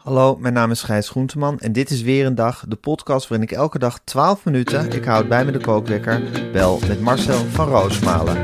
[0.00, 3.48] Hallo, mijn naam is Gijs Groenteman en dit is weer een dag, de podcast waarin
[3.48, 6.22] ik elke dag 12 minuten, ik houd bij me de kookwekker,
[6.52, 8.36] bel met Marcel van Roosmalen.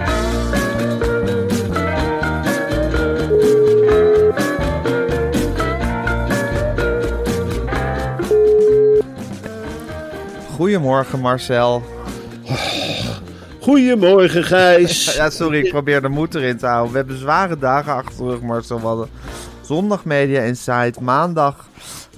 [10.55, 11.83] Goedemorgen Marcel.
[13.61, 15.15] Goedemorgen, Gijs.
[15.17, 16.93] Ja, sorry, ik probeer de moed erin te houden.
[16.93, 18.81] We hebben zware dagen achter de rug, Marcel.
[18.81, 19.09] We hadden
[19.67, 21.69] zondag Media Insight, maandag,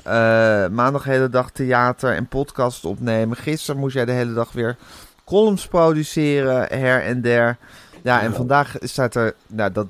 [0.05, 3.37] eh, maandag hele dag theater en podcast opnemen.
[3.37, 4.77] Gisteren moest jij de hele dag weer
[5.25, 7.57] columns produceren, her en der.
[8.03, 9.87] Ja, en vandaag staat er, nou, dat,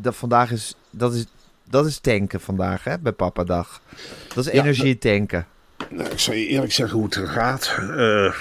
[0.00, 1.24] dat, vandaag is, dat is,
[1.70, 3.80] dat is tanken vandaag, hè, bij Papadag.
[4.34, 5.46] Dat is Ja, energie tanken.
[5.90, 7.76] Nou, ik zal je eerlijk zeggen hoe het er gaat.
[7.96, 8.34] Eh,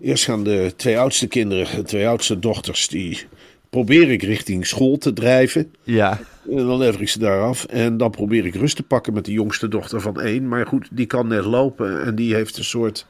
[0.00, 3.28] eerst gaan de twee oudste kinderen, de twee oudste dochters, die
[3.70, 5.74] probeer ik richting school te drijven.
[5.82, 7.64] Ja, En dan lever ik ze daar af.
[7.64, 10.48] En dan probeer ik rust te pakken met de jongste dochter van één.
[10.48, 12.04] Maar goed, die kan net lopen.
[12.04, 13.06] En die heeft een soort,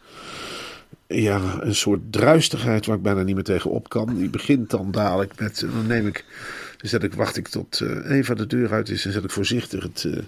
[1.06, 4.16] ja, een soort druistigheid waar ik bijna niet meer tegen op kan.
[4.16, 6.24] Die begint dan dadelijk met, dan neem ik,
[6.76, 9.04] dan zet ik, wacht ik tot eh Eva de deur uit is.
[9.04, 10.22] En zet ik voorzichtig het eh,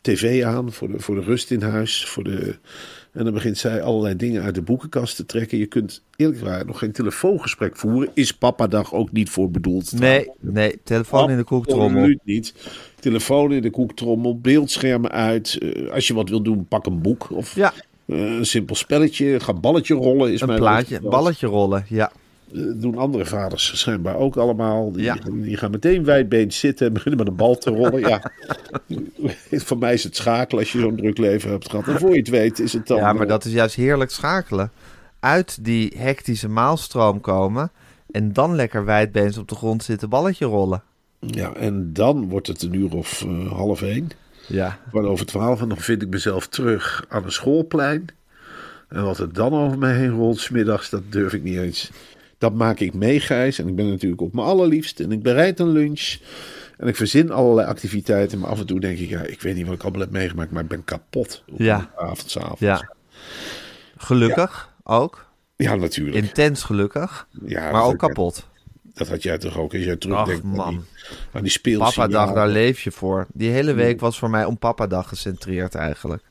[0.00, 2.06] tv aan voor de, voor de rust in huis.
[2.06, 2.56] Voor de,
[3.12, 5.58] en dan begint zij allerlei dingen uit de boekenkast te trekken.
[5.58, 8.10] Je kunt eerlijk waar nog geen telefoongesprek voeren.
[8.14, 9.92] Is papadag ook niet voor bedoeld.
[9.92, 11.88] nee, nee, telefoon in de koektrommel.
[11.88, 12.54] Absoluut niet.
[13.00, 15.58] Telefoon in de koektrommel, beeldschermen uit.
[15.58, 17.30] Eh, als je wat wil doen, pak een boek.
[17.30, 17.72] Of Ja,
[18.06, 19.40] eh, een simpel spelletje.
[19.40, 20.32] Ga balletje rollen.
[20.32, 22.12] Is een mijn plaatje, balletje rollen, ja.
[22.52, 24.92] Doen andere vaders schijnbaar ook allemaal.
[24.92, 25.16] Die, Ja.
[25.32, 28.00] die gaan meteen wijdbeens zitten en beginnen met een bal te rollen.
[28.00, 28.22] ja.
[29.50, 31.86] Voor mij is het schakelen als je zo'n druk leven hebt gehad.
[31.88, 32.96] En voor je het weet is het dan...
[32.96, 34.70] Ja, maar eh, dat is juist heerlijk schakelen.
[35.20, 37.70] Uit die hectische maalstroom komen
[38.10, 40.82] en dan lekker wijdbeens op de grond zitten balletje rollen.
[41.20, 44.08] Ja, en dan wordt het een uur of eh, half één.
[44.46, 48.06] Ja, Kwart over twaalf en dan vind ik mezelf terug aan een schoolplein.
[48.88, 51.90] En wat er dan over mij heen rolt, smiddags, dat durf ik niet eens.
[52.38, 53.58] Dat maak ik mee, Gijs.
[53.58, 55.00] En ik ben natuurlijk op mijn allerliefst.
[55.00, 56.16] En ik bereid een lunch.
[56.76, 58.38] En ik verzin allerlei activiteiten.
[58.38, 60.50] Maar af en toe denk ik, ja, ik weet niet wat ik allemaal heb meegemaakt.
[60.50, 61.76] Maar ik ben kapot op Ja.
[61.78, 62.60] een avond, avonds.
[62.60, 62.90] ja.
[63.96, 65.26] Gelukkig ook.
[65.56, 66.16] Ja, natuurlijk.
[66.16, 67.26] Intens gelukkig.
[67.46, 68.46] ja, maar ook had- kapot.
[68.94, 70.70] Dat had jij toch ook als jij Ach terugdenkt aan man.
[70.70, 70.80] die,
[71.32, 72.34] aan die speelse Papadag, jaren.
[72.34, 73.26] daar leef je voor.
[73.32, 76.22] Die hele week was voor mij om Papadag gecentreerd eigenlijk.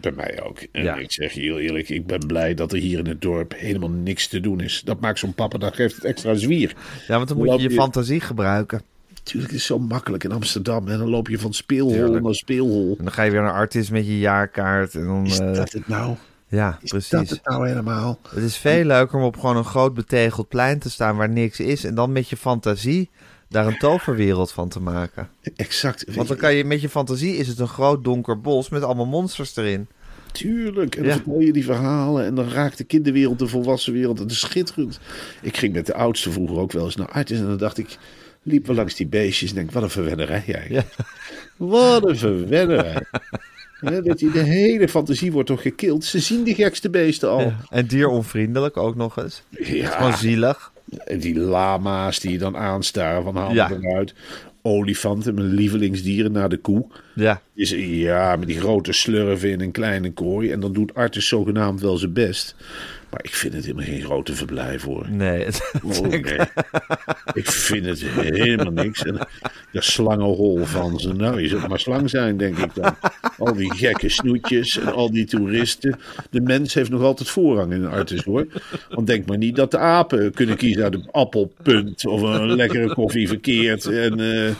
[0.00, 0.58] Bij mij ook.
[0.72, 0.96] En Ja.
[0.96, 3.90] ik zeg je heel eerlijk, ik ben blij dat er hier in het dorp helemaal
[3.90, 4.82] niks te doen is.
[4.84, 6.74] Dat maakt zo'n pappadag, geeft het extra zwier.
[7.08, 8.82] Ja, want dan moet je je fantasie gebruiken.
[9.14, 10.88] Natuurlijk is het zo makkelijk in Amsterdam.
[10.88, 12.24] En dan loop je van speelhol Tuurlijk.
[12.24, 12.94] naar speelhol.
[12.98, 14.94] En dan ga je weer naar Artis met je jaarkaart.
[14.94, 16.14] En dan, Is eh, dat het nou?
[16.48, 17.08] ja, Is precies.
[17.10, 18.18] dat het nou helemaal?
[18.34, 21.60] Het is veel leuker om op gewoon een groot betegeld plein te staan waar niks
[21.60, 21.84] is.
[21.84, 23.10] En dan met je fantasie
[23.48, 25.28] daar een toverwereld van te maken.
[25.56, 26.14] Exact.
[26.14, 29.06] Want dan kan je met je fantasie is het een groot donker bos met allemaal
[29.06, 29.86] monsters erin.
[30.32, 30.94] Tuurlijk.
[30.94, 31.08] En Ja.
[31.08, 32.24] dan vertel je die verhalen.
[32.24, 34.16] En dan raakt de kinderwereld de volwassen wereld.
[34.16, 35.00] Dat is schitterend.
[35.42, 37.38] Ik ging met de oudste vroeger ook wel eens naar Artis.
[37.38, 37.96] En dan dacht ik,
[38.42, 39.48] liepen we langs die beestjes.
[39.50, 40.66] En denk, wat een verwennerij jij.
[40.68, 40.84] Ja.
[41.56, 43.02] Wat een verwennerij.
[43.80, 46.04] Dat je de hele fantasie wordt toch gekild.
[46.04, 47.52] Ze zien die gekste beesten al.
[47.70, 49.42] En dieronvriendelijk ook nog eens.
[49.50, 49.88] Ja.
[49.88, 50.72] Gewoon zielig.
[51.18, 53.52] Die lama's die je dan aanstaren van Ja.
[53.52, 53.70] ja.
[53.70, 54.14] eruit.
[54.62, 56.86] Olifanten, mijn lievelingsdieren, naar de koe.
[57.14, 60.50] Ja, Is, ja, met die grote slurven in een kleine kooi.
[60.50, 62.54] En dan doet Artis zogenaamd wel zijn best.
[63.10, 65.10] Maar ik vind het helemaal geen grote verblijf hoor.
[65.10, 65.46] nee.
[65.82, 66.38] Oh, nee.
[67.32, 69.02] Ik vind het helemaal niks.
[69.02, 69.18] En
[69.72, 71.12] de slangenhol van ze.
[71.12, 72.96] Nou, je zult maar slang zijn, denk ik dan.
[73.38, 75.98] Al die gekke snoetjes en al die toeristen.
[76.30, 78.46] De mens heeft nog altijd voorrang in Artis hoor.
[78.90, 82.06] Want denk maar niet dat de apen kunnen kiezen uit een appelpunt.
[82.06, 83.86] Of een lekkere koffie verkeerd.
[83.86, 84.54] En, eh,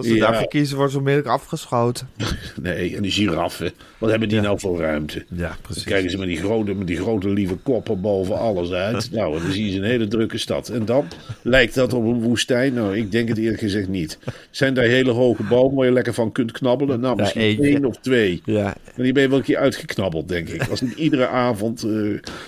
[0.00, 0.30] Als ze Ja.
[0.30, 2.08] daarvoor kiezen, worden ze onmiddellijk afgeschoten.
[2.62, 3.72] Nee, en die giraffen.
[3.98, 5.24] Wat hebben die nou voor ruimte?
[5.28, 5.84] Ja, Dan precies.
[5.84, 9.10] kijken ze met die grote, met die grote lieve koppen boven alles uit.
[9.12, 10.68] Nou, en dan zie je ze een hele drukke stad.
[10.68, 11.04] En dan
[11.42, 12.74] lijkt dat op een woestijn.
[12.74, 14.18] Nou, ik denk het eerlijk gezegd niet.
[14.50, 17.00] Zijn daar hele hoge bomen waar je lekker van kunt knabbelen?
[17.00, 18.42] Nou, misschien één of twee.
[18.44, 20.68] Ja, En die ben je wel een keer uitgeknabbeld, denk ik.
[20.68, 21.90] Als ik iedere avond eh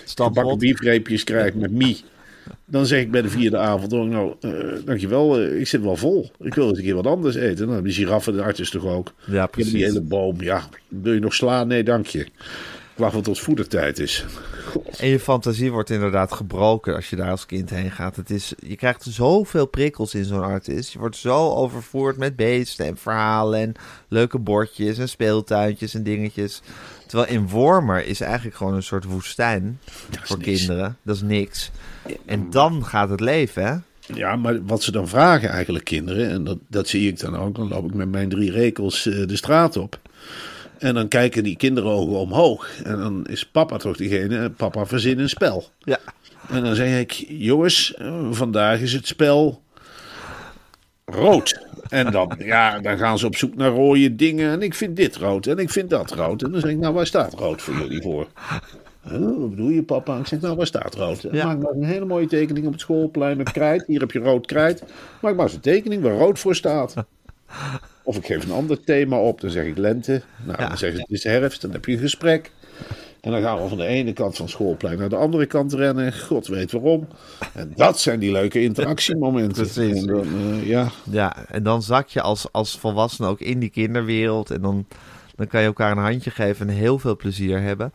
[0.05, 0.37] Stampot.
[0.37, 2.01] gebakken biefreepjes krijg met mie.
[2.65, 4.51] Dan zeg ik bij de vierde avond ook, nou, eh,
[4.85, 6.31] dankjewel, eh, ik zit wel vol.
[6.39, 7.57] Ik wil eens een keer wat anders eten.
[7.57, 9.13] Nou, hebben die giraffen, de arts toch ook.
[9.25, 9.87] ja hebt die precies.
[9.87, 10.69] hele boom, ja.
[10.89, 11.69] Wil je nog slaan?
[11.69, 12.21] Nee, dank je.
[12.21, 14.25] Ik wacht wel tot voedertijd is.
[14.99, 18.17] En je fantasie wordt inderdaad gebroken als je daar als kind heen gaat.
[18.17, 20.93] Het is, je krijgt zoveel prikkels in zo'n artis.
[20.93, 23.75] Je wordt zo overvoerd met beesten en verhalen en
[24.09, 26.63] leuke bordjes en speeltuintjes en dingetjes.
[27.07, 29.79] Terwijl in Wormer is eigenlijk gewoon een soort woestijn
[30.23, 30.49] voor niks.
[30.49, 30.97] kinderen.
[31.03, 31.71] Dat is niks.
[32.27, 33.75] En dan gaat het leven, hè?
[34.15, 37.55] Ja, maar wat ze dan vragen eigenlijk kinderen, en dat, dat zie ik dan ook,
[37.55, 40.01] dan loop ik met mijn drie rekels eh, de straat op.
[40.79, 42.69] En dan kijken die kinderogen omhoog.
[42.85, 45.69] En dan is papa toch degene, papa verzin een spel.
[45.79, 45.99] Ja.
[46.49, 49.63] En dan zeg ik, jongens, eh, vandaag is het spel
[51.05, 51.61] rood.
[51.89, 54.51] En dan, ja, dan gaan ze op zoek naar rode dingen.
[54.51, 56.43] En ik vind dit rood en ik vind dat rood.
[56.43, 58.27] En dan zeg ik, nou, waar staat rood voor jullie voor?
[59.09, 60.19] Huh, wat bedoel je, papa?
[60.19, 61.27] Ik zeg, nou, waar staat rood?
[61.33, 61.47] Ja.
[61.47, 63.85] Maak maar een hele mooie tekening op het schoolplein met krijt.
[63.87, 64.83] Hier heb je rood krijt.
[65.21, 66.95] Maak maar eens een tekening waar rood voor staat.
[68.05, 69.41] Of ik geef een ander thema op.
[69.41, 70.23] Dan zeg ik lente.
[70.45, 70.69] Nou, Ja.
[70.69, 71.61] dan zeggen ze, het is herfst.
[71.61, 72.51] Dan heb je een gesprek.
[73.21, 75.73] En dan gaan we van de ene kant van het schoolplein naar de andere kant
[75.73, 76.19] rennen.
[76.21, 77.09] God weet waarom.
[77.55, 79.63] En dat zijn die leuke interactiemomenten.
[79.63, 80.01] Precies.
[80.01, 83.71] En dan, eh, ja, Ja, en dan zak je als, als volwassene ook in die
[83.71, 84.51] kinderwereld.
[84.51, 84.87] En dan,
[85.37, 87.93] dan kan je elkaar een handje geven en heel veel plezier hebben.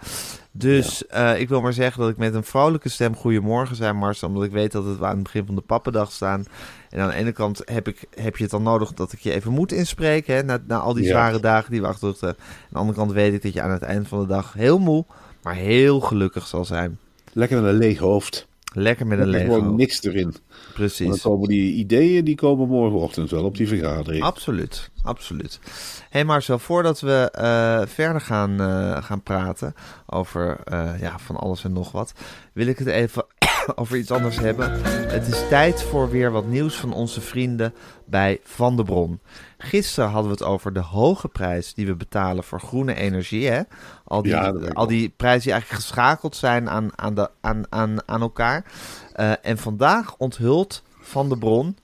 [0.58, 4.28] Dus eh, ik wil maar zeggen dat ik met een vrolijke stem goedemorgen zei, Marcel.
[4.28, 6.46] Omdat ik weet dat het we aan het begin van de pappendag staan.
[6.90, 9.34] En aan de ene kant heb, ik, heb je het dan nodig dat ik je
[9.34, 10.36] even moet inspreken.
[10.36, 11.10] Hè, na, na al die Ja.
[11.10, 12.44] zware dagen die we achter de hebben.
[12.46, 14.80] Aan de andere kant weet ik dat je aan het eind van de dag heel
[14.80, 15.06] moe,
[15.44, 16.98] maar heel gelukkig zal zijn.
[17.34, 18.47] lekker met een leeg hoofd.
[18.74, 20.24] Lekker met een Er lege gewoon niks erin.
[20.24, 21.22] En dan Precies.
[21.22, 24.24] komen die ideeën, die komen morgenochtend wel op die vergadering.
[24.24, 25.60] Absoluut, absoluut.
[25.64, 25.70] Hé
[26.10, 29.74] hey Marcel, voordat we eh, verder gaan, eh, gaan praten
[30.06, 32.14] over eh, ja, van alles en nog wat,
[32.54, 33.26] wil ik het even
[33.76, 34.72] over iets anders hebben.
[35.08, 37.74] Het is tijd voor weer wat nieuws van onze vrienden
[38.06, 39.20] bij Van der Bron.
[39.58, 43.48] Gisteren hadden we het over de hoge prijs die we betalen voor groene energie.
[43.48, 43.62] Hè?
[44.04, 47.98] Al, die, Ja, al die prijzen die eigenlijk geschakeld zijn aan, aan, de, aan, aan,
[48.06, 48.66] aan elkaar.
[49.14, 51.78] Eh, en vandaag onthult Van der Bron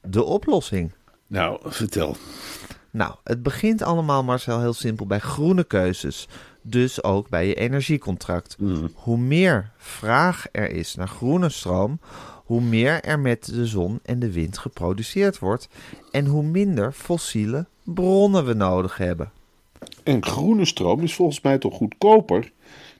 [0.00, 0.92] de oplossing.
[1.26, 2.16] Nou, vertel.
[2.90, 6.28] Nou, het begint allemaal, Marcel, heel simpel bij groene keuzes.
[6.70, 8.56] Dus ook bij je energiecontract.
[8.94, 12.00] Hoe meer vraag er is naar groene stroom,
[12.44, 15.68] hoe meer er met de zon en de wind geproduceerd wordt.
[16.10, 19.30] En hoe minder fossiele bronnen we nodig hebben.
[20.02, 22.52] En groene stroom is volgens mij toch goedkoper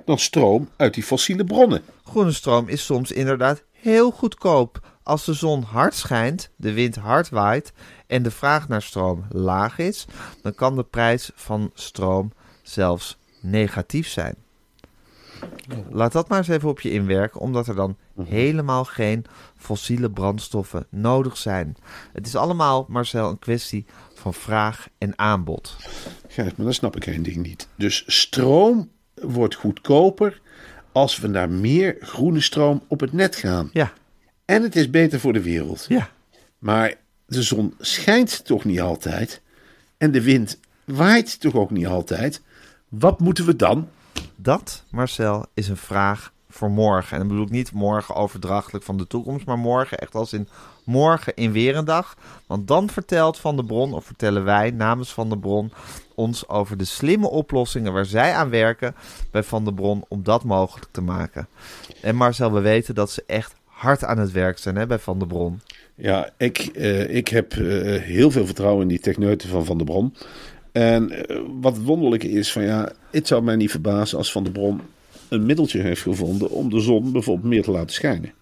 [0.04, 1.82] dan stroom uit die fossiele bronnen.
[2.04, 4.80] Groene stroom is soms inderdaad heel goedkoop.
[5.02, 7.72] Als de zon hard schijnt, de wind hard waait
[8.06, 10.06] en de vraag naar stroom laag is,
[10.42, 12.32] dan kan de prijs van stroom
[12.62, 14.34] zelfs negatief zijn.
[15.90, 19.24] Laat dat maar eens even op je inwerken, omdat er dan helemaal geen
[19.56, 21.76] fossiele brandstoffen nodig zijn.
[22.12, 25.76] Het is allemaal, Marcel, een kwestie van vraag en aanbod.
[26.28, 27.68] Gijs, maar dan snap ik één ding niet.
[27.74, 30.40] Dus stroom wordt goedkoper
[30.92, 33.70] als we naar meer groene stroom op het net gaan.
[33.72, 33.92] Ja,
[34.44, 35.84] En het is beter voor de wereld.
[35.88, 36.10] ja.
[36.58, 36.94] Maar
[37.26, 39.40] de zon schijnt toch niet altijd?
[39.96, 42.42] En de wind waait toch ook niet altijd?
[42.88, 43.88] Wat moeten we dan?
[44.36, 47.12] Dat, Marcel, is een vraag voor morgen.
[47.12, 50.48] En dan bedoel ik niet morgen overdrachtelijk van de toekomst, maar morgen echt als in
[50.84, 52.16] morgen in weer een dag.
[52.46, 55.72] Want dan vertelt Van der Bron, of vertellen wij namens Van der Bron,
[56.14, 58.94] ons over de slimme oplossingen waar zij aan werken
[59.30, 61.48] bij Van der Bron om dat mogelijk te maken.
[62.02, 65.18] En Marcel, we weten dat ze echt hard aan het werk zijn hè, bij Van
[65.18, 65.60] der Bron.
[65.94, 69.86] Ja, ik, eh, ik heb eh, heel veel vertrouwen in die techneuten van Van der
[69.86, 70.14] Bron.
[70.72, 74.42] En eh, wat het wonderlijke is, van ja, het zou mij niet verbazen als Van
[74.42, 74.80] der Bron
[75.28, 78.32] een middeltje heeft gevonden om de zon bijvoorbeeld meer te laten schijnen.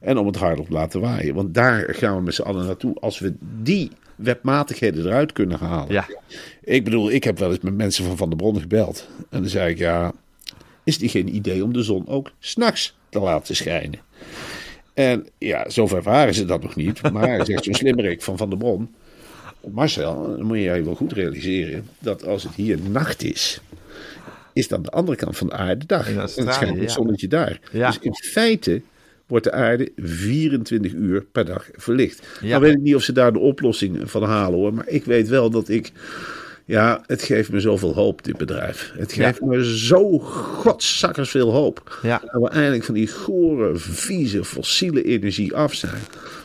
[0.00, 1.34] En om het hardop te laten waaien.
[1.34, 5.92] Want daar gaan we met z'n allen naartoe als we die wetmatigheden eruit kunnen halen.
[5.92, 6.06] Ja.
[6.62, 9.08] Ik bedoel, ik heb wel eens met mensen van Van der Bron gebeld.
[9.30, 10.12] En dan zei ik, ja,
[10.84, 14.00] is het niet geen idee om de zon ook s'nachts te laten schijnen?
[14.94, 17.12] En ja, zover waren ze dat nog niet.
[17.12, 18.94] Maar zegt zo'n slimmerik van Van der Bron.
[19.70, 23.60] Marcel, dan moet je je wel goed realiseren dat als het hier nacht is,
[24.52, 26.08] is dan de andere kant van de aarde dag.
[26.08, 27.60] En het schijnt het zonnetje daar.
[27.72, 28.82] Dus in feite
[29.26, 32.26] wordt de aarde 24 uur per dag verlicht.
[32.40, 32.48] Ja.
[32.48, 34.74] Nou weet ik niet of ze daar de oplossing van halen hoor.
[34.74, 35.92] Maar ik weet wel dat ik...
[36.64, 38.92] Ja, het geeft me zoveel hoop, dit bedrijf.
[38.96, 41.98] Het geeft me zo godzakkers veel hoop.
[42.02, 42.22] Ja.
[42.32, 46.00] Dat we eindelijk van die gore, vieze, fossiele energie af zijn.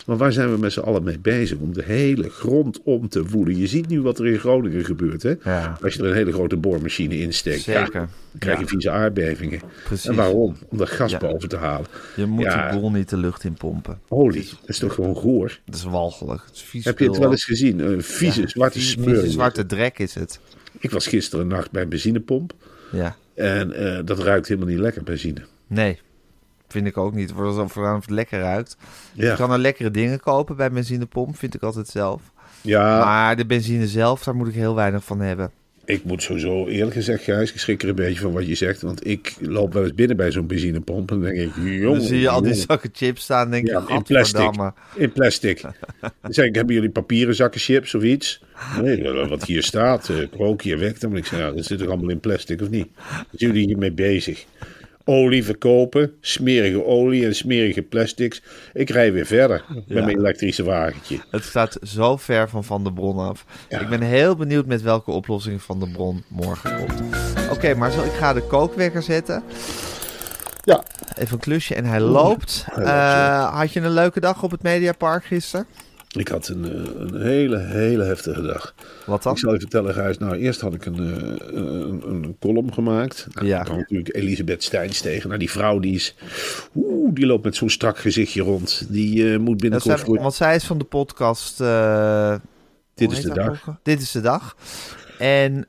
[0.05, 1.57] Maar waar zijn we met z'n allen mee bezig?
[1.57, 3.57] Om de hele grond om te woelen.
[3.57, 5.23] Je ziet nu wat er in Groningen gebeurt.
[5.23, 5.33] Hè?
[5.43, 5.77] Ja.
[5.81, 7.61] Als je er een hele grote boormachine insteekt.
[7.61, 7.81] Zeker.
[7.93, 9.59] Ja, dan krijg je vieze aardbevingen.
[9.83, 10.05] Precies.
[10.07, 10.55] En waarom?
[10.69, 11.87] Om dat gas boven te halen.
[12.15, 12.71] Je moet Ja.
[12.71, 13.99] die boel niet de lucht in pompen.
[14.07, 15.59] Olie, dat is toch gewoon goor?
[15.65, 16.41] Dat is walgelijk.
[16.45, 17.79] Het is vies Heb je het wel eens gezien?
[17.79, 19.15] Een vieze, zwarte smeur.
[19.15, 20.39] vieze zwarte drek is het.
[20.79, 22.53] Ik was gisteren nacht bij een benzinepomp.
[22.91, 23.15] Ja.
[23.35, 25.41] En eh, dat ruikt helemaal niet lekker, benzine.
[25.67, 25.99] Nee,
[26.73, 27.33] vind ik ook niet.
[27.33, 28.77] Of het lekker ruikt.
[29.13, 29.29] Ja.
[29.29, 32.21] Je kan er lekkere dingen kopen bij benzinepomp, vind ik altijd zelf.
[32.61, 35.51] Ja, Maar de benzine zelf, daar moet ik heel weinig van hebben.
[35.85, 38.81] ik moet sowieso eerlijk gezegd, Gijs, ik schrik er een beetje van wat je zegt.
[38.81, 42.01] Want ik loop wel eens binnen bij zo'n benzinepomp en dan denk ik, jongen, Dan
[42.01, 44.71] zie je al die zakken chips staan en denk je, Ja, in plastic.
[44.95, 45.61] In plastic.
[46.21, 48.41] Dan zeg ik, hebben jullie papieren zakken chips of iets?
[48.81, 50.97] Nee, eh, wat hier staat, uh, rook hier weg.
[50.99, 52.87] Dan moet ik zeggen, ja, dat zit toch allemaal in plastic of niet?
[52.95, 54.45] Dan zijn jullie hiermee bezig.
[55.05, 58.41] Olie verkopen, smerige olie en smerige plastics.
[58.73, 60.03] Ik rij weer verder met Ja.
[60.05, 61.19] mijn elektrische wagentje.
[61.31, 63.45] Het staat zo ver van Van de Bron af.
[63.69, 67.01] Ik ben heel benieuwd met welke oplossing Van de Bron morgen komt.
[67.51, 69.43] Oké, maar ik ga de kookwekker zetten.
[70.61, 70.83] Ja,
[71.15, 72.65] Even een klusje en hij loopt.
[72.75, 75.65] Eh, had je een leuke dag op het Mediapark gisteren?
[76.15, 78.73] Ik had een, eh, een hele, hele heftige dag.
[79.05, 79.33] Wat dan?
[79.33, 80.17] Ik zal je vertellen, Gijs.
[80.17, 83.27] Nou, eerst had ik een, eh, een, een column gemaakt.
[83.33, 83.55] Nou, Ja.
[83.55, 85.27] Dan kwam natuurlijk Elisabeth Steins tegen.
[85.27, 86.15] Nou, die vrouw die is...
[86.75, 88.85] Oeh, die loopt met zo'n strak gezichtje rond.
[88.89, 89.83] Die eh, moet Dat binnenkort...
[89.95, 91.57] zijn, voor- want zij is van de podcast.
[92.93, 93.69] Dit is de dag.
[93.69, 93.75] ook?
[93.83, 94.55] Dit is de dag.
[95.19, 95.63] En,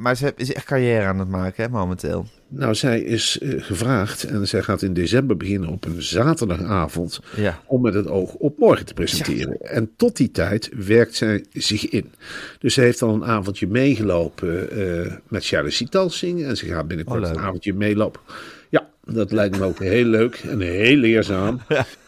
[0.00, 2.26] maar ze is echt carrière aan het maken, hè, momenteel.
[2.48, 7.60] Nou, zij is eh, gevraagd en zij gaat in december beginnen op een zaterdagavond Ja.
[7.66, 9.60] om met het oog op morgen te presenteren.
[9.60, 12.12] En tot die tijd werkt zij zich in.
[12.58, 17.24] Dus ze heeft al een avondje meegelopen eh, met Charles Talsing en ze gaat binnenkort
[17.24, 18.20] Oh, een avondje meelopen.
[18.68, 21.60] Ja, dat lijkt me ook heel leuk en heel leerzaam.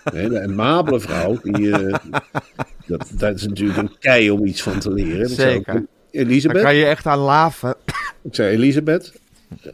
[0.04, 1.38] Een hele amabele vrouw.
[1.42, 1.94] Die, eh,
[2.86, 5.28] dat, dat is natuurlijk een kei om iets van te leren.
[5.28, 5.86] Zeker.
[6.10, 6.62] Elisabeth?
[6.62, 7.74] Kan je echt aan laven.
[8.22, 9.12] Ik zei, Elisabeth,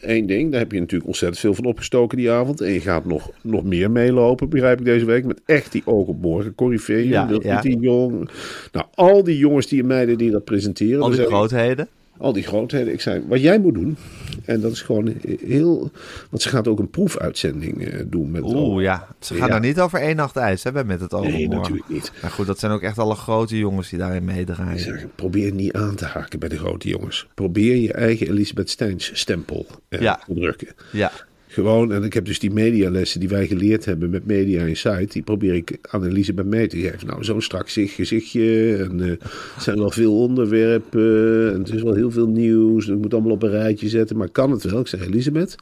[0.00, 2.60] één ding, daar heb je natuurlijk ontzettend veel van opgestoken die avond.
[2.60, 6.06] En je gaat nog, nog meer meelopen, begrijp ik deze week, met echt die oog
[6.06, 6.54] op morgen.
[6.54, 8.28] Corrie Ja, ja, die jong.
[8.72, 11.00] Nou, al die jongens die en meiden die dat presenteren.
[11.02, 11.88] Al die ik- grootheden.
[12.18, 12.92] al die grootheden.
[12.92, 13.96] Ik zei, wat jij moet doen,
[14.44, 15.90] en dat is gewoon heel...
[16.30, 18.30] Want ze gaat ook een proefuitzending eh, doen.
[18.30, 19.06] Met Oeh, ja.
[19.20, 22.12] Ze gaan daar niet over één nacht ijs hebben met het oog Nee, natuurlijk niet.
[22.22, 24.80] Maar goed, dat zijn ook echt alle grote jongens die daarin meedraaien.
[24.80, 27.26] Zeg, probeer niet aan te haken bij de grote jongens.
[27.34, 30.20] Probeer je eigen Elisabeth Steins stempel eh, Ja.
[30.26, 30.68] te drukken.
[30.92, 31.12] Ja,
[31.54, 35.23] Gewoon, en ik heb dus die medialessen die wij geleerd hebben met Media Insight, die
[35.23, 37.06] probeer ik aan Elisabeth mee te geven.
[37.06, 39.18] Nou, zo'n strak zich- gezichtje, en eh, er
[39.58, 43.42] zijn wel veel onderwerpen, en het is wel heel veel nieuws, ik moet allemaal op
[43.42, 44.80] een rijtje zetten, maar kan het wel?
[44.80, 45.56] Ik zeg, Elisabeth,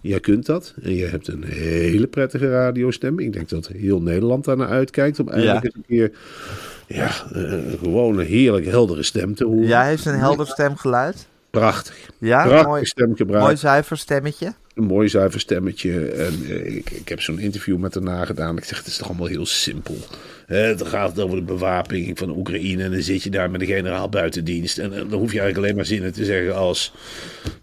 [0.00, 3.18] jij kunt dat, en je hebt een hele prettige radiostem.
[3.18, 5.70] Ik denk dat heel Nederland daar naar uitkijkt, om eigenlijk Ja.
[5.74, 6.12] eens een keer,
[6.96, 9.66] ja, eh, gewoon een heerlijk heldere stem te horen.
[9.66, 11.26] jij heeft een helder stemgeluid.
[11.50, 12.10] Prachtig.
[12.18, 13.42] Ja, Prachtig mooi, stemgebruik.
[13.44, 14.52] mooi zuiver stemmetje.
[14.74, 16.08] Een mooi zuiver stemmetje.
[16.08, 18.56] En eh, ik, ik heb zo'n interview met haar nagedaan.
[18.56, 19.96] Ik zeg, het is toch allemaal heel simpel.
[20.48, 22.82] Dan gaat het over de bewapening van Oekraïne.
[22.82, 24.78] En dan zit je daar met de generaal buitendienst.
[24.78, 26.92] En, en dan hoef je eigenlijk alleen maar zinnen te zeggen als...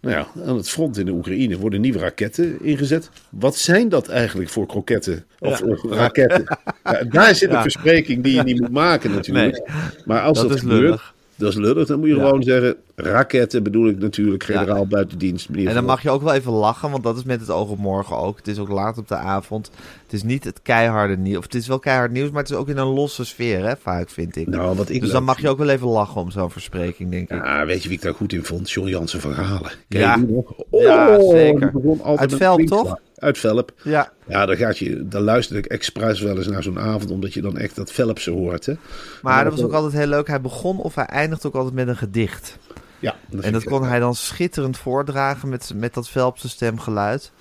[0.02, 3.10] Nou ja, aan het front in de Oekraïne worden nieuwe raketten ingezet.
[3.30, 5.26] Wat zijn dat eigenlijk voor kroketten?
[5.40, 6.44] Of of raketten?
[6.84, 7.62] Ja, daar zit een Ja.
[7.62, 9.70] verspreking die je niet moet maken natuurlijk.
[10.06, 10.82] Maar als Dat dat, is gebeurt...
[10.82, 11.14] lullig.
[11.40, 11.88] Dat is lullig.
[11.88, 12.24] Dan moet je Ja.
[12.26, 12.76] gewoon zeggen...
[12.96, 14.44] Raketten bedoel ik natuurlijk.
[14.44, 15.50] Generaal buitendienst.
[15.50, 17.50] meneer En dan Van- mag je ook wel even lachen, want dat is met het
[17.50, 18.38] oog op morgen ook.
[18.38, 19.72] Het is ook laat op de avond.
[20.04, 21.38] Het is niet het keiharde nieuws.
[21.38, 23.74] Of het is wel keihard nieuws, maar het is ook in een losse sfeer, hè,
[23.82, 24.48] vaak vind ik.
[24.48, 27.12] Nou, wat ik dus dan mag vind- je ook wel even lachen om zo'n verspreking,
[27.12, 27.44] denk ik.
[27.46, 28.72] Ja, weet je wie ik daar goed in vond?
[28.72, 29.72] John Jansen van Galen.
[29.88, 30.16] Ken je Ja.
[30.16, 30.54] nog?
[30.70, 31.72] Oh, Ja, zeker.
[32.04, 32.66] Uit kwinkslag.
[32.68, 33.00] toch?
[33.20, 33.72] Uit Velp.
[33.84, 37.34] Ja, Ja, dan, gaat je, dan luister ik expres wel eens naar zo'n avond, omdat
[37.34, 38.66] je dan echt dat Velpse hoort.
[38.66, 38.74] Hè?
[39.22, 40.28] maar dat was ook altijd heel leuk.
[40.28, 42.58] Hij begon of hij eindigt ook altijd met een gedicht.
[43.00, 47.32] Ja, En dat kon hij dan schitterend voordragen met, met dat Velpse stemgeluid.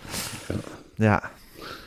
[0.94, 1.30] Ja,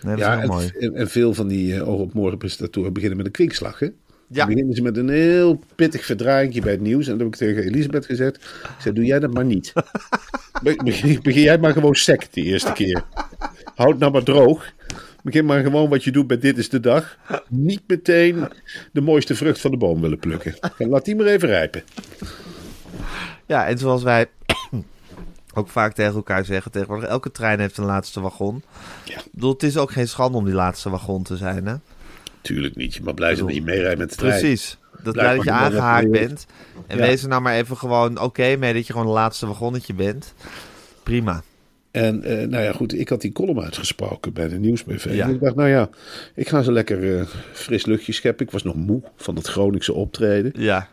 [0.02, 0.72] nee, dat is Ja, en, mooi.
[0.80, 3.80] en, en veel van die uh, oog op morgen presentatoren beginnen met een kwinkslag.
[3.80, 3.86] Hè?
[3.86, 3.92] Ja.
[4.28, 7.06] Dan beginnen ze met een heel pittig verdraaiing bij het nieuws.
[7.08, 8.36] En dat heb ik tegen Elisabeth gezegd.
[8.36, 9.74] Ik zei, doe jij dat maar niet.
[10.64, 13.04] Be- begin, begin jij maar gewoon sec de eerste keer.
[13.82, 14.66] Houd nou maar droog.
[15.24, 17.18] Begin maar gewoon wat je doet bij Dit is de Dag.
[17.48, 18.48] Niet meteen
[18.92, 20.56] de mooiste vrucht van de boom willen plukken.
[20.78, 21.84] En laat die maar even rijpen.
[23.46, 24.26] Ja, en zoals wij
[25.54, 27.10] ook vaak tegen elkaar zeggen tegenwoordig.
[27.10, 28.64] Elke trein heeft een laatste wagon.
[29.06, 29.18] Ja.
[29.18, 31.76] Ik bedoel, het is ook geen schande om die laatste wagon te zijn, hè?
[32.42, 32.94] Tuurlijk niet.
[32.94, 34.40] Je mag blij zijn dat je meerijdt met de trein.
[34.40, 34.78] Precies.
[35.04, 36.46] Dat blij dat je aangehaakt bent.
[36.88, 37.04] En Ja.
[37.06, 40.34] wees er nou maar even gewoon oké mee dat je gewoon het laatste wagonnetje bent.
[41.04, 41.44] Prima.
[41.92, 45.14] En eh, nou ja, goed, ik had die column uitgesproken bij de Nieuwsbv.
[45.14, 45.28] Ja.
[45.28, 45.90] En ik dacht, nou ja,
[46.36, 48.46] ik ga ze lekker eh, fris luchtje scheppen.
[48.46, 50.52] Ik was nog moe van dat Groningse optreden.
[50.56, 50.90] Ja.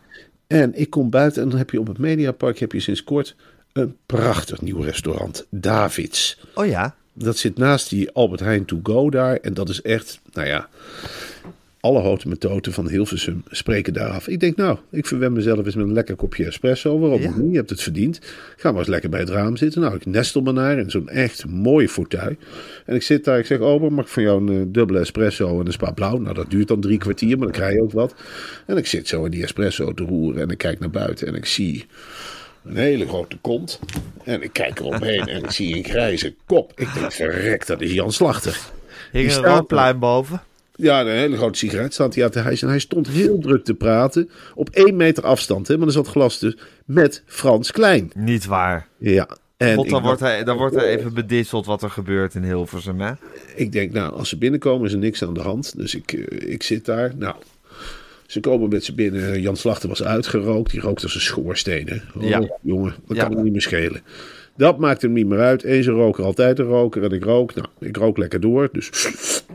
[0.46, 3.36] En ik kom buiten en dan heb je op het Mediapark heb je sinds kort
[3.72, 6.40] een prachtig nieuw restaurant, Davids.
[6.54, 6.96] Oh ja.
[7.12, 9.36] Dat zit naast die Albert Heijn To Go daar.
[9.36, 10.68] En dat is echt, nou ja,
[11.88, 14.28] alle houten methoden van Hilversum spreken daar af.
[14.28, 16.98] Ik denk, nou, ik verwen mezelf eens met een lekker kopje espresso.
[16.98, 17.30] Waarom Ja.
[17.36, 17.50] niet?
[17.50, 18.20] Je hebt het verdiend.
[18.56, 19.80] Ga maar eens lekker bij het raam zitten.
[19.80, 22.36] Nou, ik nestel me naar in zo'n echt mooie fauteuil.
[22.86, 25.60] En ik zit daar, ik zeg, Ober, mag ik van jou een eh, dubbele espresso
[25.60, 26.16] en een spa blauw?
[26.18, 28.14] Nou, dat duurt dan drie kwartier, maar dan krijg je ook wat.
[28.66, 31.34] En ik zit zo in die espresso te roeren en ik kijk naar buiten en
[31.34, 31.86] ik zie
[32.64, 33.80] een hele grote kont.
[34.24, 36.72] En ik kijk eromheen en ik zie een grijze kop.
[36.76, 38.58] Ik denk, verrek, dat is Jan Slachter.
[39.12, 40.42] Hing een rookpluim boven.
[40.80, 42.62] Ja, een hele grote sigaret staat hij uit.
[42.62, 44.30] En hij stond heel druk te praten.
[44.54, 46.56] Op één meter afstand, hè, maar er zat glas dus.
[46.84, 48.10] Met Frans Klein.
[48.14, 48.86] Niet waar.
[48.98, 49.28] Ja.
[49.56, 53.00] En God, dan, wordt er, dan wordt er even bedisseld wat er gebeurt in Hilversum,
[53.00, 53.12] hè?
[53.54, 55.76] ik denk, nou, als ze binnenkomen is er niks aan de hand.
[55.76, 57.12] Dus ik, eh, ik zit daar.
[57.16, 57.34] Nou,
[58.26, 59.40] ze komen met ze binnen.
[59.40, 60.70] Jan Slachter was uitgerookt.
[60.70, 61.88] Die rookt als een schoorsteen.
[61.88, 61.96] hè.
[62.20, 62.48] Oh, Ja.
[62.62, 63.22] jongen, dat Ja.
[63.22, 64.00] kan hem niet meer schelen.
[64.56, 65.62] Dat maakt hem niet meer uit.
[65.62, 67.02] Eens een roker, altijd een roker.
[67.04, 67.54] En ik rook.
[67.54, 68.68] Nou, ik rook lekker door.
[68.72, 68.90] Dus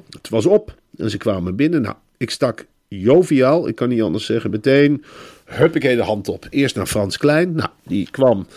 [0.09, 0.75] het was op.
[0.97, 1.81] En ze kwamen binnen.
[1.81, 5.03] Nou, ik stak joviaal, ik kan niet anders zeggen, meteen,
[5.45, 6.47] huppakee de hand op.
[6.49, 7.55] Eerst naar Frans Klein.
[7.55, 8.47] Nou, die kwam...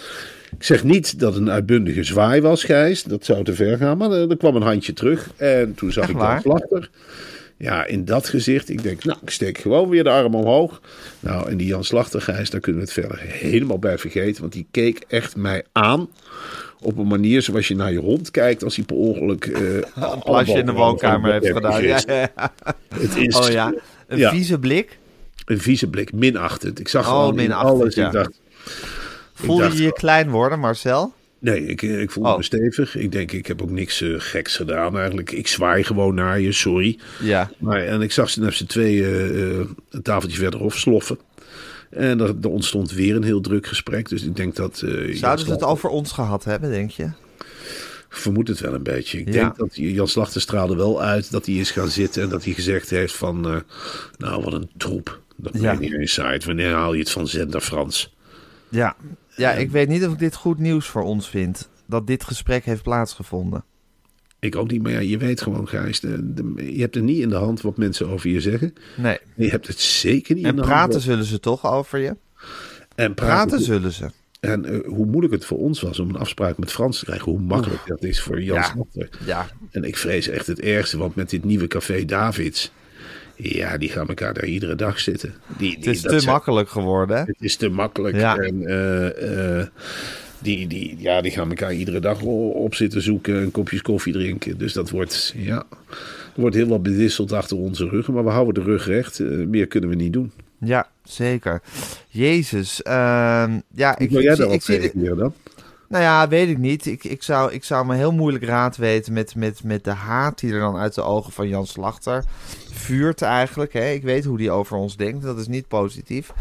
[0.59, 3.03] Ik zeg niet dat het een uitbundige zwaai was, Gijs.
[3.03, 3.99] Dat zou te ver gaan.
[3.99, 5.31] Maar er, er kwam een handje terug.
[5.37, 6.41] En toen zag Echt ik waar?
[6.45, 6.91] Jan Slachter.
[7.57, 8.69] Ja, in dat gezicht.
[8.69, 10.81] Ik denk, nou, ik steek gewoon weer de arm omhoog.
[11.21, 14.41] Nou, en die Jan Slachter, Gijs, daar kunnen we het verder helemaal bij vergeten.
[14.41, 16.09] Want die keek echt mij aan.
[16.81, 19.45] Op een manier zoals je naar je hond kijkt als hij per ongeluk...
[19.47, 19.63] eh
[20.13, 21.83] Een plasje in de woonkamer heeft gedaan.
[21.83, 22.53] Ja, ja, ja.
[22.95, 23.75] Het is Oh ja.
[24.07, 24.99] Een vieze blik.
[25.47, 26.81] een vieze blik, minachtend.
[26.81, 27.95] Ik zag Oh, gewoon in alles.
[27.95, 28.41] Ik dacht,
[29.35, 31.13] Voel je dacht- je klein worden, Marcel?
[31.39, 32.37] nee, ik, eh, ik voel Oh.
[32.37, 32.97] me stevig.
[32.97, 35.31] Ik denk, ik heb ook niks eh, geks gedaan eigenlijk.
[35.33, 36.99] Ik zwaai gewoon naar je, sorry.
[37.23, 37.51] Ja.
[37.59, 41.19] Maar, en ik zag ze net z'n tweeën eh, een tafeltje verderop sloffen.
[41.91, 44.09] En er, er ontstond weer een heel druk gesprek.
[44.09, 44.73] Dus ik denk dat...
[44.73, 47.05] eh, Zouden ze het Slachter- over ons gehad hebben, denk je?
[48.09, 49.19] Ik vermoed het wel een beetje.
[49.21, 49.33] Ik Ja.
[49.33, 52.23] denk dat Jan Slachter straalde wel uit dat hij is gaan zitten.
[52.23, 53.49] En dat hij gezegd heeft van...
[53.49, 53.57] eh,
[54.19, 55.21] nou, wat een troep.
[55.37, 55.77] Dat Ja.
[55.77, 56.41] ben je inside.
[56.47, 58.15] Wanneer haal je het van Zender Frans?
[58.69, 58.97] Ja.
[59.37, 61.69] Ja, ik weet niet of ik dit goed nieuws voor ons vind.
[61.87, 63.65] Dat dit gesprek heeft plaatsgevonden.
[64.39, 66.01] Ik ook niet, maar ja, je weet gewoon, Gijs.
[66.01, 68.75] De, de- je hebt het niet in de hand wat mensen over je zeggen.
[68.97, 69.19] Nee.
[69.35, 70.93] Je hebt het zeker niet En in de praten hand.
[70.93, 72.17] wat- zullen ze toch over je?
[72.95, 74.11] En Praten zullen ze.
[74.41, 77.31] En eh, hoe moeilijk het voor ons was om een afspraak met Frans te krijgen.
[77.33, 79.07] Hoe makkelijk dat is voor Jan Ja.
[79.27, 79.49] Ja.
[79.71, 82.73] En ik vrees echt het ergste, want met dit nieuwe café Davids...
[83.39, 85.35] Ja, die gaan elkaar daar iedere dag zitten.
[85.47, 87.23] Die, die, Het is te zijn- makkelijk geworden, hè?
[87.23, 88.17] Het is te makkelijk.
[88.17, 88.37] Ja.
[88.37, 89.67] En eh, eh,
[90.47, 93.41] die, die, ja, die gaan elkaar iedere dag op zitten zoeken.
[93.41, 94.59] En kopjes koffie drinken.
[94.59, 95.65] Dus dat wordt, ja,
[96.35, 98.15] er wordt heel wat bedisseld achter onze ruggen.
[98.15, 99.21] Maar we houden de rug recht.
[99.21, 100.33] Eh, meer kunnen we niet doen.
[100.59, 101.63] Ja, zeker.
[102.09, 102.83] Jezus.
[102.83, 105.35] ehm, ja, ik, wil jij ik zie, reageren dan?
[105.89, 106.87] Nou ja, weet ik niet.
[106.87, 110.39] Ik, ik, zou, ik zou me heel moeilijk raad weten met, met, met de haat
[110.39, 112.25] die er dan uit de ogen van Jan Slachter
[112.87, 113.73] vuurt eigenlijk.
[113.73, 113.91] Hè.
[113.91, 115.23] Ik weet hoe die over ons denkt.
[115.23, 116.33] Dat is niet positief.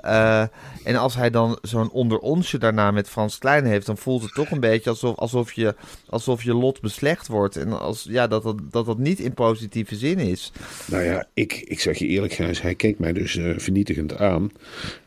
[0.00, 0.40] Eh,
[0.84, 4.34] en als hij dan zo'n onder onsje daarna met Frans Klein heeft, dan voelt het
[4.34, 5.74] toch een beetje alsof, alsof, je,
[6.08, 7.56] alsof je lot beslecht wordt.
[7.56, 10.52] En als, ja, dat, dat, dat dat niet in positieve zin is.
[10.86, 14.50] Nou ja, ik, ik zeg je eerlijk, Gijs, hij keek mij dus eh, vernietigend aan.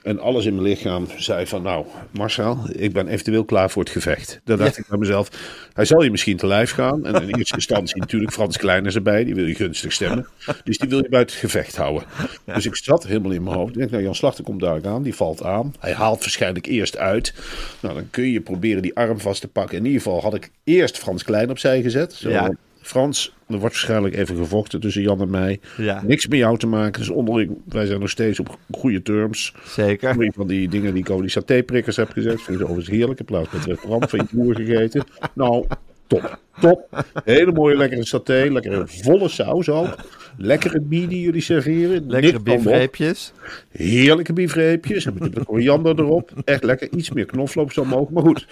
[0.01, 4.39] En alles in mijn lichaam zei van, nou, Marcel, ik ben eventueel klaar voor gevecht.
[4.43, 5.29] Dan dacht ik bij mezelf,
[5.73, 7.05] hij zal je misschien te lijf gaan.
[7.05, 10.27] En in eerste instantie natuurlijk Frans Klein is erbij, die wil je gunstig stemmen.
[10.63, 12.03] Dus die wil je buiten het gevecht houden.
[12.45, 13.71] Dus ik zat helemaal in mijn hoofd.
[13.71, 15.73] Ik denk, nou, Jan Slachter komt daar aan, die valt aan.
[15.79, 17.33] Hij haalt waarschijnlijk eerst uit.
[17.79, 19.77] Nou, dan kun je proberen die arm vast te pakken.
[19.77, 22.13] In ieder geval had ik eerst Frans Klein opzij gezet.
[22.13, 22.51] Zo, Ja.
[22.87, 25.59] Frans, er wordt waarschijnlijk even gevochten tussen Jan en mij.
[25.77, 26.03] Ja.
[26.05, 26.99] Niks met jou te maken.
[26.99, 29.53] Dus onderling, wij zijn nog steeds op goede terms.
[29.65, 30.09] Zeker.
[30.19, 32.41] Een van die dingen die ik over die satéprikkers heb gezet.
[32.41, 33.19] Vind ik overigens heerlijk.
[33.19, 35.03] In plaats van het restaurant van je boer gegeten.
[35.33, 35.65] Nou,
[36.07, 36.39] top.
[36.59, 37.05] Top.
[37.23, 38.47] Hele mooie lekkere saté.
[38.51, 39.95] Lekkere volle saus ook.
[40.37, 42.09] Lekkere bie die jullie serveren.
[42.09, 43.33] Lekkere biefreepjes.
[43.71, 45.05] Heerlijke biefreepjes.
[45.05, 46.31] En met de koriander erop.
[46.45, 46.91] Echt lekker.
[46.91, 48.13] Iets meer knoflook zou mogen.
[48.13, 48.47] Maar goed.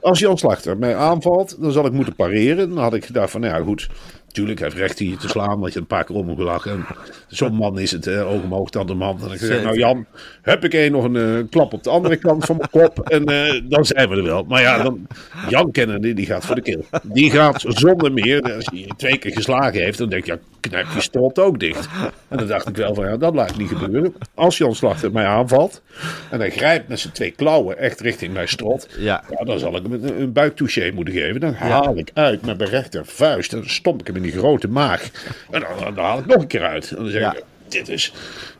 [0.00, 2.68] Als Jan Slachter mij aanvalt, dan zal ik moeten pareren.
[2.68, 3.88] Dan had ik gedacht van, nou ja goed.
[4.32, 6.28] Tuurlijk, hij heeft recht hier te slaan, want je een paar keer om.
[6.28, 6.86] En
[7.28, 9.20] Zo'n man is het, eh, oog omhoog, dan de man.
[9.22, 10.06] En dan zeg ik, nou Jan,
[10.42, 13.08] heb ik één nog een eh, klap op de andere kant van mijn kop.
[13.08, 14.44] En eh, dan zijn we er wel.
[14.48, 15.06] Maar ja, dan,
[15.48, 16.84] Jan kennen die, gaat voor de kill.
[17.02, 20.86] Die gaat zonder meer, als hij twee keer geslagen heeft, dan denk je, ja, knijp
[20.94, 21.88] je strot ook dicht.
[22.28, 24.14] En dan dacht ik wel van, ja, dat laat ik niet gebeuren.
[24.34, 25.82] Als Jan Slachter mij aanvalt
[26.30, 29.24] en hij grijpt met zijn twee klauwen echt richting mijn strot, Ja.
[29.44, 31.40] dan zal ik hem een, een buiktouché moeten geven.
[31.40, 35.10] Dan haal ik uit met mijn rechtervuist en stomp ik hem die grote maag.
[35.50, 36.90] En dan, dan haal ik nog een keer uit.
[36.90, 37.36] En dan zeg Ja.
[37.36, 38.12] ik, dit is...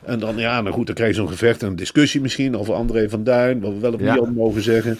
[0.05, 2.73] En dan, ja, nou goed, dan krijg je zo'n gevecht en een discussie misschien over
[2.73, 4.97] André van Duin, wat we wel of niet mogen zeggen.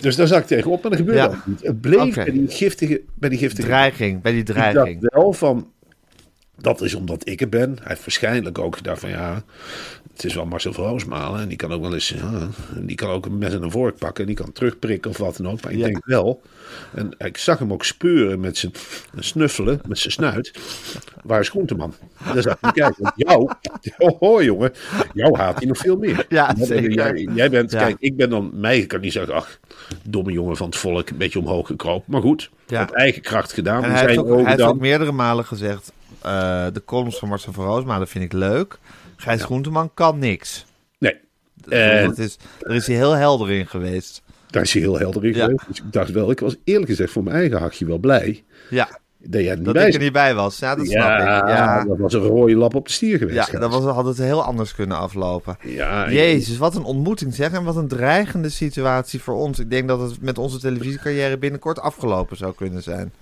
[0.00, 1.26] Dus daar zat ik tegenop, maar dat gebeurde Ja.
[1.26, 1.62] ook niet.
[1.62, 3.00] Het bleef bij die giftige...
[3.14, 5.00] Bij die giftige Dreiging, bij die ik dreiging.
[5.00, 5.70] dacht wel van,
[6.56, 7.70] dat is omdat ik er ben.
[7.70, 9.42] Hij heeft waarschijnlijk ook gedacht van ja,
[10.12, 11.40] het is wel Marcel Roosmalen.
[11.40, 13.98] En die kan ook wel eens, ja, die kan ook een mes en een vork
[13.98, 14.20] pakken.
[14.20, 15.60] En die kan terugprikken of wat dan ook.
[15.62, 15.84] Maar ik Ja.
[15.84, 16.42] denk wel,
[16.94, 18.72] en ik zag hem ook speuren met zijn
[19.18, 20.52] snuffelen, met zijn snuit.
[21.22, 21.94] Waar is Groenteman?
[22.24, 23.50] En dan zag ik want Jou,
[23.98, 24.72] oh, hoor jongen,
[25.14, 26.26] jou haat hij nog veel meer.
[26.28, 26.90] Ja, dan- zeker.
[26.92, 27.78] Jij, jij bent, Ja.
[27.78, 29.58] kijk, ik ben dan, mij kan niet zeggen, ach,
[30.02, 32.04] domme jongen van het volk, een beetje omhoog gekropen.
[32.12, 33.84] Maar goed, op eigen kracht gedaan.
[33.84, 35.92] En hij heeft, ook, hij heeft ook meerdere malen gezegd:
[36.22, 38.78] eh, de columns van Marcel van Roosmalen vind ik leuk.
[39.16, 40.64] Gijs Groenteman kan niks.
[40.98, 41.16] Nee,
[41.54, 44.22] Dat En- is, daar is hij heel helder in geweest.
[44.50, 45.44] daar is hij heel helder in Ja.
[45.44, 45.66] geweest.
[45.68, 48.88] Dus ik dacht wel, ik was eerlijk gezegd voor mijn eigen hakje wel blij Ja,
[49.18, 50.58] dat jij er niet dat bij ik er niet bij was.
[50.58, 51.48] Ja, dat snap ja, ik.
[51.48, 53.52] Ja, dat was een rode lap op de stier geweest.
[53.52, 55.56] ja dat was, had het heel anders kunnen aflopen.
[55.62, 57.52] Ja, Jezus, wat een ontmoeting zeg.
[57.52, 59.58] En wat een dreigende situatie voor ons.
[59.58, 63.12] Ik denk dat het met onze televisiecarrière binnenkort afgelopen zou kunnen zijn.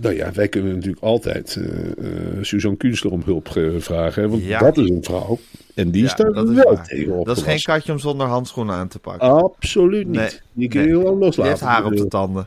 [0.00, 2.04] Nou ja, wij kunnen natuurlijk altijd eh,
[2.40, 4.22] Suzanne Kunstler om hulp eh, vragen.
[4.22, 4.58] Hè, want Ja.
[4.58, 5.38] dat is een vrouw.
[5.74, 6.86] En die Ja, dat is wel waar.
[6.86, 9.28] tegen Dat is geen katje om zonder handschoenen aan te pakken.
[9.28, 10.16] Absoluut niet.
[10.20, 10.30] Nee.
[10.52, 10.88] Die kun Nee.
[10.88, 11.50] je gewoon Die loslaten.
[11.52, 12.46] heeft haar op de Die- tanden.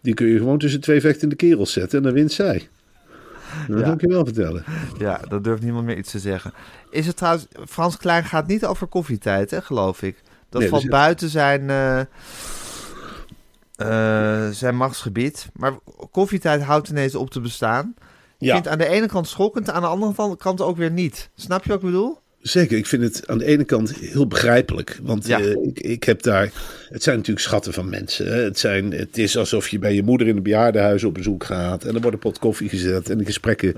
[0.00, 2.68] Die kun je gewoon tussen twee vechtende kerels zetten en dan wint zij.
[3.68, 3.84] Dat Ja.
[3.84, 4.64] kan ik je wel vertellen.
[4.98, 6.52] Ja, daar durft niemand meer iets te zeggen.
[6.90, 10.22] Is het trouwens, Frans Klein gaat niet over koffietijd, hè, geloof ik.
[10.48, 11.70] Dat Nee, valt dus- buiten zijn,
[13.78, 15.48] eh, zijn machtsgebied.
[15.54, 15.72] Maar
[16.10, 17.94] koffietijd houdt ineens op te bestaan.
[18.38, 18.52] Ik Ja.
[18.52, 21.30] vind het aan de ene kant schokkend, aan de andere kant ook weer niet.
[21.34, 22.18] Snap je wat ik bedoel?
[22.42, 24.98] Zeker, ik vind het aan de ene kant heel begrijpelijk.
[25.02, 25.40] Want Ja.
[25.40, 26.50] eh, ik, ik heb daar.
[26.88, 28.26] Het zijn natuurlijk schatten van mensen.
[28.26, 28.42] Hè.
[28.42, 31.84] Het, zijn, het is alsof je bij je moeder in een bejaardenhuis op bezoek gaat.
[31.84, 33.10] En er wordt een pot koffie gezet.
[33.10, 33.74] En de gesprekken.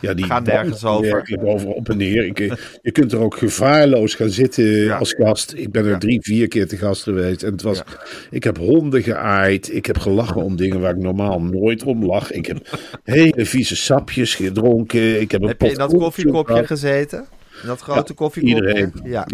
[0.00, 1.38] Ja, die Gaan nergens over.
[1.44, 2.24] over op en neer.
[2.26, 4.96] Ik, eh, je kunt er ook gevaarloos gaan zitten Ja.
[4.96, 5.52] als gast.
[5.56, 5.98] Ik ben er Ja.
[5.98, 7.42] drie, vier keer te gast geweest.
[7.42, 7.82] En het was.
[8.30, 9.74] Ik heb honden geaaid.
[9.74, 12.32] Ik heb gelachen om dingen waar ik normaal nooit om lach.
[12.32, 15.20] Ik heb hele vieze sapjes gedronken.
[15.20, 17.24] Ik heb een Heb je pot in dat koffiekopje gezeten?
[17.64, 18.54] Dat grote koffiekopje?
[18.66, 18.92] iedereen.
[19.04, 19.26] Ja.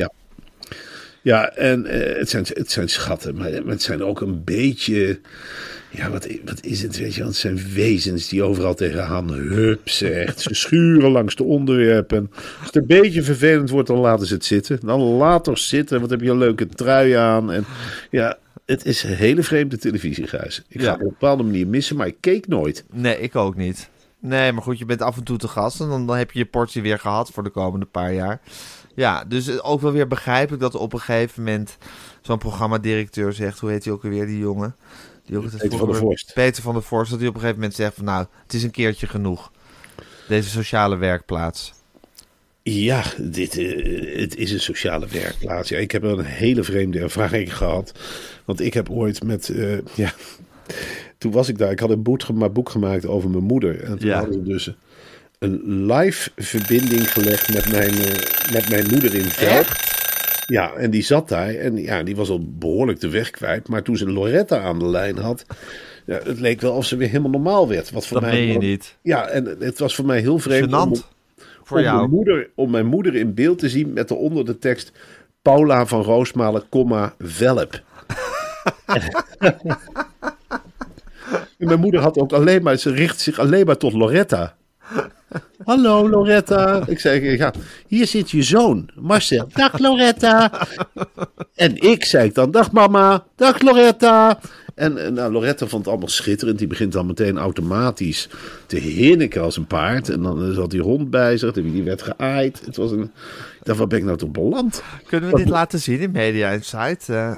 [1.22, 1.50] Ja.
[1.54, 5.20] En eh, het, zijn, het zijn schatten, maar het zijn ook een beetje.
[5.90, 6.98] Ja, wat, wat is het?
[6.98, 10.40] Weet je, want het zijn wezens die overal tegenaan hup zegt.
[10.40, 12.30] Ze schuren langs de onderwerpen.
[12.58, 14.78] Als het een beetje vervelend wordt, dan laten ze het zitten.
[14.82, 16.00] Dan later zitten.
[16.00, 17.52] Wat heb je een leuke trui aan?
[17.52, 17.64] En
[18.10, 20.62] ja, het is een hele vreemde televisie, Gijs.
[20.68, 20.94] Ik ga Ja.
[20.94, 22.84] op een bepaalde manier missen, maar ik keek nooit.
[22.92, 23.88] Nee, ik ook niet.
[24.20, 26.38] Nee, maar goed, je bent af en toe te gast en dan, dan heb je
[26.38, 28.40] je portie weer gehad voor de komende paar jaar.
[28.94, 31.76] Ja, dus eh, ook wel weer begrijpelijk dat op een gegeven moment
[32.20, 34.76] zo'n programmadirecteur zegt, hoe heet hij ook alweer, die jongen?
[35.24, 36.32] Die ook Peter van der Vorst.
[36.34, 38.62] Peter van der Vorst, dat hij op een gegeven moment zegt van nou, het is
[38.62, 39.52] een keertje genoeg.
[40.28, 41.74] Deze sociale werkplaats.
[42.62, 45.68] Ja, dit, eh, het is een sociale werkplaats.
[45.68, 47.92] Ja, ik heb wel een hele vreemde ervaring gehad.
[48.44, 49.48] Want ik heb ooit met.
[49.48, 50.12] eh, ja,
[51.26, 51.70] toen was ik daar.
[51.70, 53.82] Ik had een boek, boek gemaakt over mijn moeder.
[53.82, 54.18] En toen Ja.
[54.18, 54.74] hadden we dus
[55.38, 59.66] een live verbinding gelegd met mijn, eh, met mijn moeder in Velp.
[60.46, 61.54] Ja, en die zat daar.
[61.54, 63.68] En ja, die was al behoorlijk de weg kwijt.
[63.68, 65.44] Maar toen ze Loretta aan de lijn had.
[66.04, 67.90] Ja, het leek wel of ze weer helemaal normaal werd.
[67.90, 68.96] Wat voor Dat mij je niet.
[69.02, 70.74] Ja, en het was voor mij heel vreemd.
[70.74, 70.94] om-
[71.62, 72.08] voor om Mijn jou.
[72.08, 74.92] moeder, om mijn moeder in beeld te zien met eronder de tekst
[75.42, 77.82] Paula van Roosmalen, comma, Velp.
[81.58, 84.56] En mijn moeder had ook alleen maar, ze richt zich alleen maar tot Loretta.
[85.64, 86.82] Hallo Loretta.
[86.86, 87.52] Ik zei, ja,
[87.86, 89.48] hier zit je zoon, Marcel.
[89.52, 90.66] Dag Loretta.
[91.54, 94.40] En ik zei dan, dag mama, dag Loretta.
[94.74, 96.58] En nou, Loretta vond het allemaal schitterend.
[96.58, 98.28] Die begint dan meteen automatisch
[98.66, 100.08] te hinniken als een paard.
[100.08, 102.62] En dan zat die hond bij zich, die werd geaaid.
[102.64, 103.10] Het was een,
[103.62, 104.82] waar ben ik nou toch beland?
[105.06, 107.32] Kunnen we dit laten zien in Media Insight eh,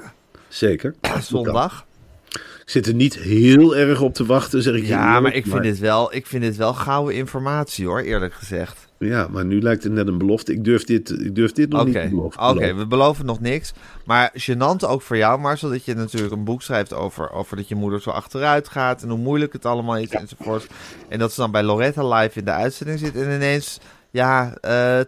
[0.47, 0.95] Zeker.
[1.21, 1.85] zondag?
[2.29, 5.63] Ik zit er niet heel erg op te wachten, zeg ik Ja, maar ik vind,
[5.63, 8.87] dit wel, ik vind dit wel gouden informatie hoor, eerlijk gezegd.
[8.99, 10.53] Ja, maar nu lijkt het net een belofte.
[10.53, 12.41] Ik durf dit, ik durf dit nog niet te beloven.
[12.41, 13.73] oké, we beloven nog niks.
[14.05, 17.67] Maar gênant ook voor jou, Marcel, dat je natuurlijk een boek schrijft over, over dat
[17.67, 20.67] je moeder zo achteruit gaat en hoe moeilijk het allemaal is enzovoort.
[21.07, 23.79] En dat ze dan bij Loretta live in de uitzending zit en ineens,
[24.11, 24.99] ja, eh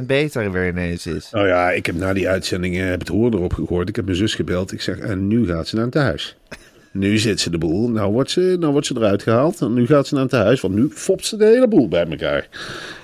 [0.00, 1.30] 80% beter weer ineens is.
[1.30, 3.88] Nou ja, ik heb na die uitzending eh, heb het hoor erop gegooid.
[3.88, 4.72] Ik heb mijn zus gebeld.
[4.72, 6.36] Ik zeg, en nu gaat ze naar het huis.
[6.92, 7.88] Nu zit ze de boel.
[7.90, 9.60] Nou wordt ze, nou wordt ze eruit gehaald.
[9.60, 10.60] En nu gaat ze naar het huis.
[10.60, 12.48] Want nu fopt ze de hele boel bij elkaar.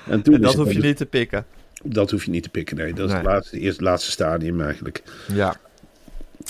[0.08, 1.44] En toen En is dat hoef je niet te pikken.
[1.82, 2.76] Dat hoef je niet te pikken.
[2.76, 3.16] Nee, dat is Nee.
[3.22, 5.02] het laatste, eerst het laatste stadium eigenlijk.
[5.32, 5.56] Ja.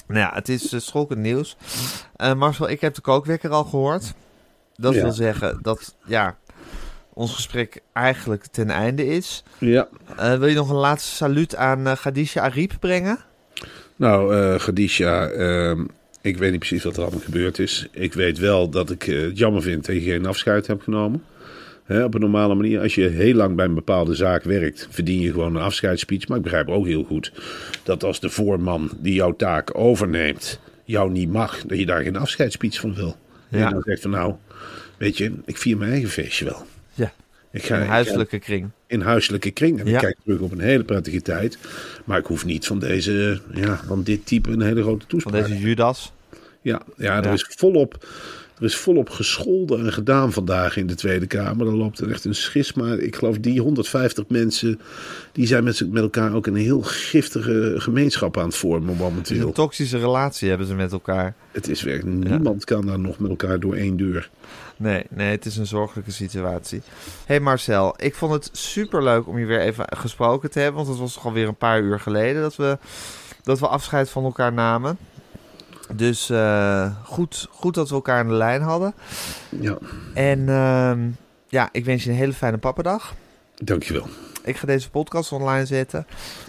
[0.07, 1.57] Nou ja, het is uh, schokkend nieuws.
[2.16, 4.12] Eh, Marcel, ik heb de kookwekker al gehoord.
[4.76, 5.02] Dat Ja.
[5.02, 6.37] wil zeggen dat, ja,
[7.14, 9.44] ons gesprek eigenlijk ten einde is.
[9.59, 9.88] Ja.
[10.16, 13.18] Eh, wil je nog een laatste saluut aan uh, Khadija Ariep brengen?
[13.96, 15.85] Nou, eh Khadija, ehm,
[16.22, 17.88] ik weet niet precies wat er allemaal gebeurd is.
[17.90, 21.24] Ik weet wel dat ik het jammer vind dat je geen afscheid hebt genomen.
[21.88, 22.81] Op een normale manier.
[22.81, 26.29] Als je heel lang bij een bepaalde zaak werkt, verdien je gewoon een afscheidsspeech.
[26.29, 27.33] Maar ik begrijp ook heel goed
[27.83, 32.16] dat als de voorman die jouw taak overneemt, jou niet mag, dat je daar geen
[32.16, 33.16] afscheidsspeech van wil.
[33.48, 33.66] Ja.
[33.66, 34.35] En dan zegt van nou,
[34.98, 36.66] weet je, ik vier mijn eigen feestje wel.
[37.54, 38.68] Ik ga, ga- huiselijke kring.
[38.86, 39.80] in huiselijke kring.
[39.80, 39.92] En Ja.
[39.94, 41.58] ik kijk terug op een hele prettige tijd.
[42.04, 45.46] Maar ik hoef niet van deze, ja, van dit type een hele grote Van toespraak.
[45.46, 46.12] deze Judas.
[46.60, 47.32] Ja, ja, er Ja.
[47.32, 48.06] is volop.
[48.58, 51.66] Er is volop gescholden en gedaan vandaag in de Tweede Kamer.
[51.66, 52.92] Er loopt er echt een schisma.
[52.94, 54.80] Ik geloof die 150 mensen.
[55.32, 59.46] die zijn met, met elkaar ook een heel giftige gemeenschap aan het vormen Het momenteel.
[59.46, 61.34] een toxische relatie hebben ze met elkaar.
[61.52, 62.28] Het is werkelijk.
[62.28, 64.30] Niemand kan daar nog met elkaar door één deur.
[64.76, 66.82] Nee, nee, het is een zorgelijke situatie.
[67.26, 70.76] hey Marcel, ik vond het super leuk om je weer even gesproken te hebben.
[70.76, 72.78] Want het was toch alweer een paar uur geleden dat we,
[73.42, 74.98] dat we afscheid van elkaar namen.
[75.92, 78.94] Dus eh, goed, goed dat we elkaar aan de lijn hadden.
[79.60, 79.78] Ja,
[80.14, 81.00] En ehm,
[81.48, 83.14] ja, ik wens je een hele fijne pappendag.
[83.54, 84.06] dankjewel.
[84.42, 86.06] Ik ga deze podcast online zetten.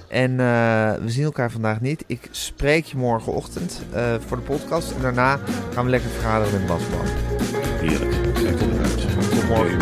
[0.08, 2.04] En eh, we zien elkaar vandaag niet.
[2.08, 4.92] Ik spreek je morgenochtend eh, voor de podcast.
[4.92, 5.40] En daarna
[5.74, 7.65] gaan we lekker vergaderen met Basman.
[7.88, 8.34] Heerlijk.
[8.34, 9.00] Kijk er naar uit.
[9.30, 9.80] Tot morgen.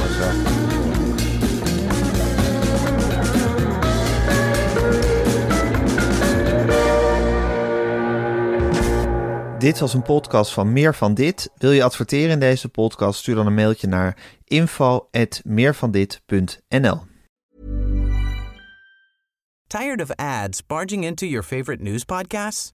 [9.59, 11.51] Dit was een podcast van Meer van Dit.
[11.57, 13.19] Wil je adverteren in deze podcast?
[13.19, 17.01] Stuur dan een mailtje naar info@meervandit.nl.
[19.67, 22.73] Tired of ads barging into your favorite news podcasts?